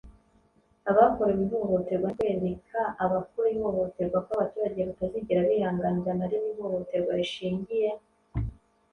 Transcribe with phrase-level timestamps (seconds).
[0.91, 7.89] abakorewe ihohoterwa no kwereka abakora ihohoterwa ko abaturage batazigera bihanganira na rimwe ihohoterwa rishingiye